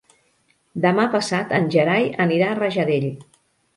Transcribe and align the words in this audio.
Demà 0.85 1.03
passat 1.15 1.53
en 1.59 1.69
Gerai 1.75 2.07
anirà 2.25 2.49
a 2.55 2.59
Rajadell. 2.61 3.11